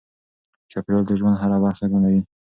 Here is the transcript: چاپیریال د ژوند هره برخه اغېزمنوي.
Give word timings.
چاپیریال 0.71 1.03
د 1.07 1.11
ژوند 1.19 1.39
هره 1.41 1.57
برخه 1.63 1.81
اغېزمنوي. 1.83 2.21